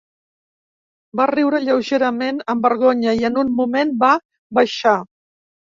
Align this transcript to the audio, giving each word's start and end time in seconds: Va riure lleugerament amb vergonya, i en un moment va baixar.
Va 1.21 1.27
riure 1.33 1.61
lleugerament 1.67 2.41
amb 2.55 2.67
vergonya, 2.69 3.17
i 3.23 3.31
en 3.33 3.41
un 3.47 3.55
moment 3.61 3.97
va 4.07 4.13
baixar. 4.63 5.01